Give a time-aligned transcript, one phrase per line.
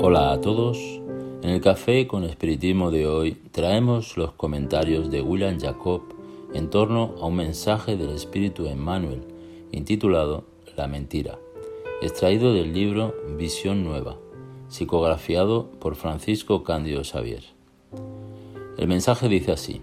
[0.00, 0.78] Hola a todos.
[1.42, 6.02] En el café con espiritismo de hoy traemos los comentarios de William Jacob
[6.54, 9.22] en torno a un mensaje del espíritu Emmanuel
[9.72, 10.44] intitulado
[10.76, 11.40] La mentira,
[12.00, 14.16] extraído del libro Visión Nueva,
[14.68, 17.42] psicografiado por Francisco Cándido Xavier.
[18.78, 19.80] El mensaje dice así: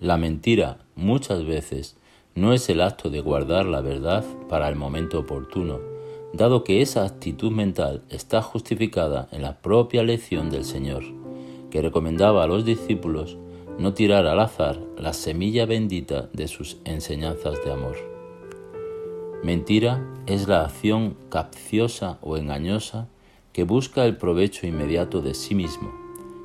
[0.00, 1.96] La mentira muchas veces
[2.34, 5.91] no es el acto de guardar la verdad para el momento oportuno
[6.32, 11.04] dado que esa actitud mental está justificada en la propia lección del Señor,
[11.70, 13.36] que recomendaba a los discípulos
[13.78, 17.96] no tirar al azar la semilla bendita de sus enseñanzas de amor.
[19.42, 23.08] Mentira es la acción capciosa o engañosa
[23.52, 25.92] que busca el provecho inmediato de sí mismo,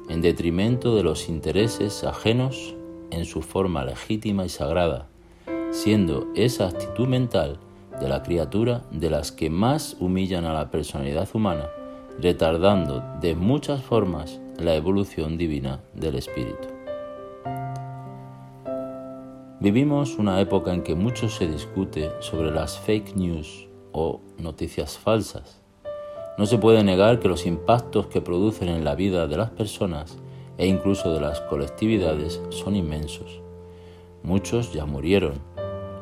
[0.09, 2.75] en detrimento de los intereses ajenos
[3.11, 5.07] en su forma legítima y sagrada,
[5.71, 7.59] siendo esa actitud mental
[7.99, 11.69] de la criatura de las que más humillan a la personalidad humana,
[12.19, 16.67] retardando de muchas formas la evolución divina del espíritu.
[19.59, 25.61] Vivimos una época en que mucho se discute sobre las fake news o noticias falsas.
[26.37, 30.19] No se puede negar que los impactos que producen en la vida de las personas
[30.59, 33.41] e incluso de las colectividades son inmensos.
[34.21, 35.39] Muchos ya murieron,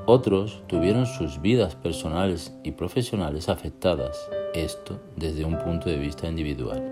[0.05, 6.91] otros tuvieron sus vidas personales y profesionales afectadas, esto desde un punto de vista individual.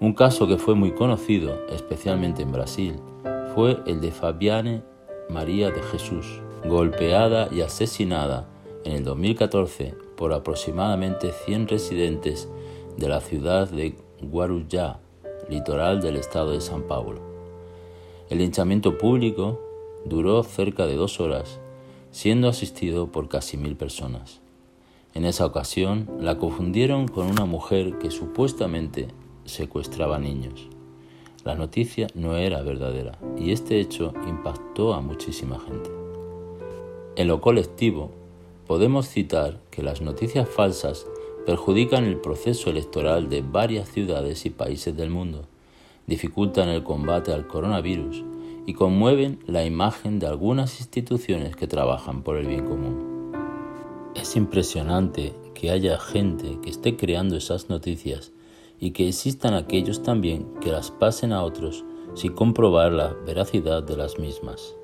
[0.00, 2.96] Un caso que fue muy conocido, especialmente en Brasil,
[3.54, 4.82] fue el de Fabiane
[5.28, 8.48] María de Jesús, golpeada y asesinada
[8.84, 12.48] en el 2014 por aproximadamente 100 residentes
[12.96, 15.00] de la ciudad de Guarujá,
[15.48, 17.20] litoral del estado de San Paulo.
[18.30, 19.60] El linchamiento público
[20.04, 21.60] duró cerca de dos horas
[22.14, 24.40] siendo asistido por casi mil personas.
[25.14, 29.08] En esa ocasión la confundieron con una mujer que supuestamente
[29.46, 30.68] secuestraba niños.
[31.42, 35.90] La noticia no era verdadera y este hecho impactó a muchísima gente.
[37.16, 38.12] En lo colectivo,
[38.68, 41.08] podemos citar que las noticias falsas
[41.44, 45.48] perjudican el proceso electoral de varias ciudades y países del mundo,
[46.06, 48.22] dificultan el combate al coronavirus
[48.66, 53.32] y conmueven la imagen de algunas instituciones que trabajan por el bien común.
[54.14, 58.32] Es impresionante que haya gente que esté creando esas noticias
[58.78, 63.96] y que existan aquellos también que las pasen a otros sin comprobar la veracidad de
[63.96, 64.76] las mismas.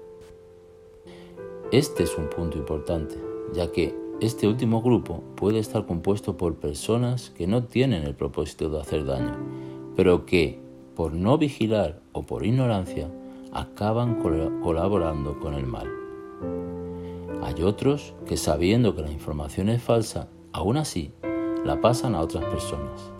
[1.73, 3.17] Este es un punto importante,
[3.55, 8.69] ya que este último grupo puede estar compuesto por personas que no tienen el propósito
[8.69, 9.39] de hacer daño,
[9.97, 10.61] pero que,
[10.97, 13.09] por no vigilar o por ignorancia,
[13.53, 14.16] acaban
[14.62, 15.88] colaborando con el mal.
[17.43, 21.12] Hay otros que sabiendo que la información es falsa, aún así
[21.65, 23.12] la pasan a otras personas.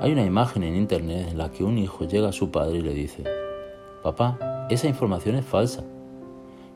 [0.00, 2.82] Hay una imagen en internet en la que un hijo llega a su padre y
[2.82, 3.24] le dice,
[4.02, 5.84] papá, esa información es falsa.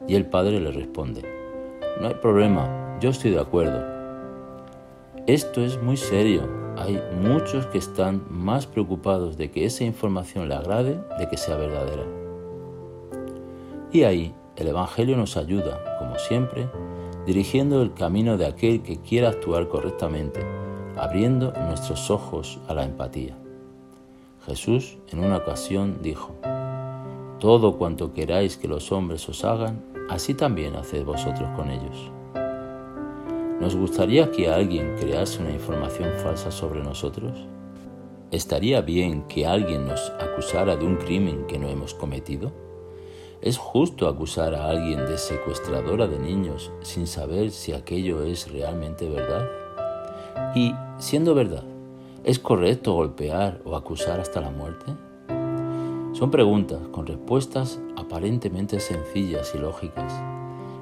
[0.06, 1.22] Y el padre le responde,
[2.00, 3.84] no hay problema, yo estoy de acuerdo.
[5.26, 6.48] Esto es muy serio.
[6.76, 11.56] Hay muchos que están más preocupados de que esa información le agrade de que sea
[11.56, 12.19] verdadera.
[13.92, 16.68] Y ahí el Evangelio nos ayuda, como siempre,
[17.26, 20.40] dirigiendo el camino de aquel que quiera actuar correctamente,
[20.96, 23.36] abriendo nuestros ojos a la empatía.
[24.46, 26.34] Jesús en una ocasión dijo,
[27.40, 32.12] Todo cuanto queráis que los hombres os hagan, así también haced vosotros con ellos.
[33.60, 37.46] ¿Nos gustaría que alguien crease una información falsa sobre nosotros?
[38.30, 42.69] ¿Estaría bien que alguien nos acusara de un crimen que no hemos cometido?
[43.42, 49.08] ¿Es justo acusar a alguien de secuestradora de niños sin saber si aquello es realmente
[49.08, 49.48] verdad?
[50.54, 51.64] Y, siendo verdad,
[52.22, 54.92] ¿es correcto golpear o acusar hasta la muerte?
[56.12, 60.12] Son preguntas con respuestas aparentemente sencillas y lógicas,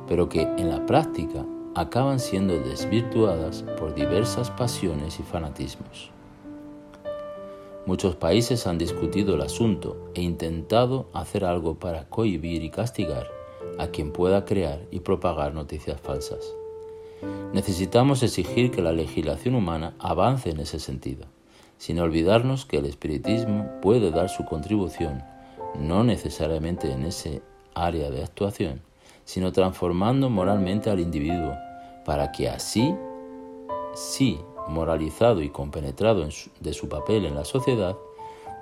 [0.09, 1.47] pero que en la práctica
[1.77, 6.11] acaban siendo desvirtuadas por diversas pasiones y fanatismos.
[7.89, 13.29] Muchos países han discutido el asunto e intentado hacer algo para cohibir y castigar
[13.79, 16.55] a quien pueda crear y propagar noticias falsas.
[17.55, 21.25] Necesitamos exigir que la legislación humana avance en ese sentido,
[21.79, 25.25] sin olvidarnos que el espiritismo puede dar su contribución,
[25.81, 27.41] no necesariamente en ese
[27.75, 28.83] área de actuación,
[29.25, 31.55] sino transformando moralmente al individuo,
[32.05, 32.95] para que así,
[33.95, 34.39] sí
[34.69, 36.29] moralizado y compenetrado
[36.61, 37.97] de su papel en la sociedad,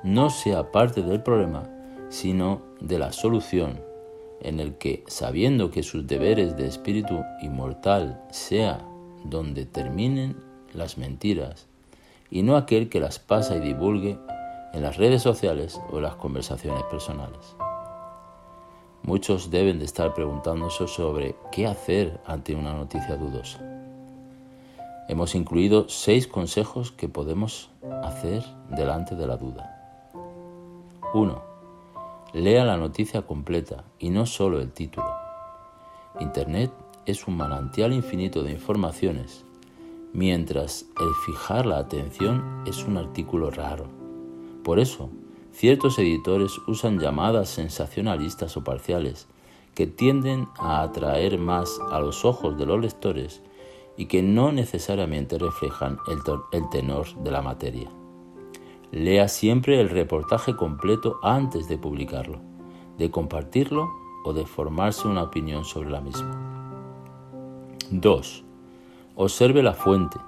[0.02, 1.68] no sea parte del problema,
[2.08, 3.80] sino de la solución,
[4.40, 8.86] en el que, sabiendo que sus deberes de espíritu inmortal sea
[9.24, 10.36] donde terminen
[10.72, 11.66] las mentiras,
[12.30, 14.18] y no aquel que las pasa y divulgue
[14.72, 17.56] en las redes sociales o en las conversaciones personales.
[19.02, 23.75] Muchos deben de estar preguntándose sobre qué hacer ante una noticia dudosa.
[25.08, 27.70] Hemos incluido seis consejos que podemos
[28.02, 30.10] hacer delante de la duda.
[31.14, 31.42] 1.
[32.34, 35.06] Lea la noticia completa y no solo el título.
[36.18, 36.72] Internet
[37.06, 39.44] es un manantial infinito de informaciones,
[40.12, 43.86] mientras el fijar la atención es un artículo raro.
[44.64, 45.10] Por eso,
[45.52, 49.28] ciertos editores usan llamadas sensacionalistas o parciales
[49.76, 53.40] que tienden a atraer más a los ojos de los lectores
[53.96, 57.88] y que no necesariamente reflejan el, tenor de la materia.
[58.92, 62.40] Lea siempre el reportaje completo antes de publicarlo,
[62.98, 63.90] de compartirlo
[64.24, 66.92] o de formarse una opinión sobre la misma.
[67.90, 68.44] 2.
[69.16, 70.18] Observe la fuente.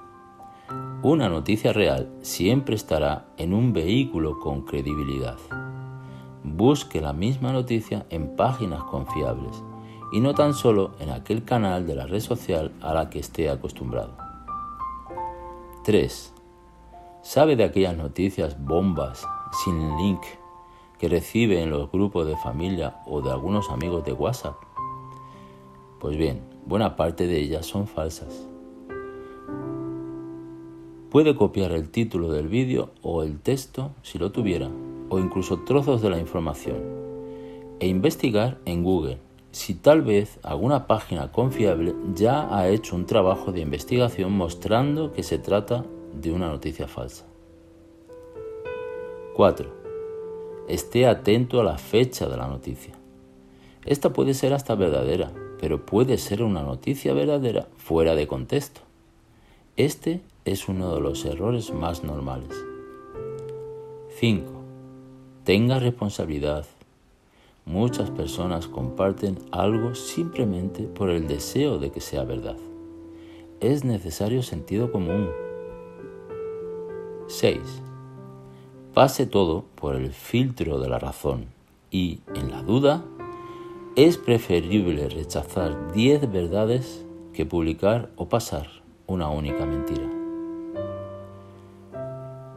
[1.03, 5.39] Una noticia real siempre estará en un vehículo con credibilidad.
[6.43, 9.63] Busque la misma noticia en páginas confiables
[10.13, 13.51] y no tan solo en aquel canal de la red social a la que esté
[13.51, 14.17] acostumbrado.
[15.85, 16.35] 3.
[17.23, 19.27] ¿Sabe de aquellas noticias bombas
[19.65, 20.21] sin link
[20.99, 24.57] que recibe en los grupos de familia o de algunos amigos de WhatsApp?
[26.01, 28.47] Pues bien, buena parte de ellas son falsas.
[31.11, 34.71] Puede copiar el título del vídeo o el texto, si lo tuviera,
[35.09, 36.77] o incluso trozos de la información,
[37.81, 39.19] e investigar en Google
[39.51, 45.23] si tal vez alguna página confiable ya ha hecho un trabajo de investigación mostrando que
[45.23, 47.27] se trata de una noticia falsa.
[49.35, 49.73] 4.
[50.69, 52.95] Esté atento a la fecha de la noticia.
[53.87, 58.83] Esta puede ser hasta verdadera, pero puede ser una noticia verdadera fuera de contexto.
[59.77, 62.51] Este es uno de los errores más normales.
[64.19, 64.45] 5.
[65.45, 66.67] Tenga responsabilidad.
[67.69, 72.57] Muchas personas comparten algo simplemente por el deseo de que sea verdad.
[73.61, 75.29] Es necesario sentido común.
[77.27, 77.59] 6.
[78.95, 81.45] Pase todo por el filtro de la razón
[81.91, 83.05] y, en la duda,
[83.97, 87.05] es preferible rechazar 10 verdades
[87.35, 88.67] que publicar o pasar
[89.07, 90.09] una única mentira.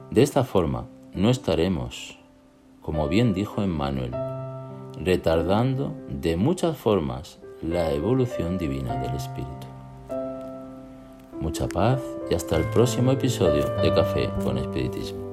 [0.09, 2.17] De esta forma, no estaremos,
[2.81, 4.30] como bien dijo Emmanuel,
[5.03, 9.67] retardando de muchas formas la evolución divina del espíritu.
[11.39, 11.99] Mucha paz
[12.29, 15.30] y hasta el próximo episodio de Café con Espiritismo.